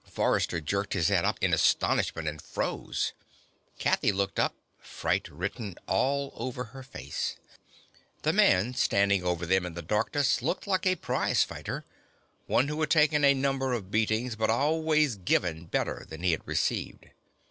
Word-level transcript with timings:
Forrester 0.09 0.59
jerked 0.59 0.93
his 0.93 1.09
head 1.09 1.25
up 1.25 1.37
in 1.43 1.53
astonishment 1.53 2.27
and 2.27 2.41
froze. 2.41 3.13
Kathy 3.77 4.11
looked 4.11 4.39
up, 4.39 4.55
fright 4.79 5.27
written 5.29 5.75
all 5.87 6.31
over 6.33 6.63
her 6.73 6.81
face. 6.81 7.35
The 8.23 8.33
man 8.33 8.73
standing 8.73 9.21
over 9.23 9.45
them 9.45 9.63
in 9.63 9.75
the 9.75 9.83
darkness 9.83 10.41
looked 10.41 10.65
like 10.65 10.87
a 10.87 10.95
prize 10.95 11.43
fighter, 11.43 11.85
one 12.47 12.67
who 12.67 12.79
had 12.81 12.89
taken 12.89 13.23
a 13.23 13.35
number 13.35 13.73
of 13.73 13.91
beatings, 13.91 14.35
but 14.35 14.49
always 14.49 15.17
given 15.17 15.65
better 15.67 16.03
than 16.09 16.23
he 16.23 16.31
had 16.31 16.47
received. 16.47 17.09